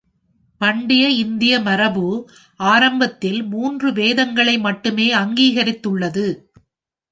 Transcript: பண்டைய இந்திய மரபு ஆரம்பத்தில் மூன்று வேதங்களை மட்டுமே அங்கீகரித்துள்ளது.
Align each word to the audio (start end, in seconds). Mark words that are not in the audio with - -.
பண்டைய 0.61 1.09
இந்திய 1.09 1.59
மரபு 1.59 2.05
ஆரம்பத்தில் 2.59 3.43
மூன்று 3.43 3.93
வேதங்களை 3.93 4.59
மட்டுமே 4.59 5.13
அங்கீகரித்துள்ளது. 5.13 6.27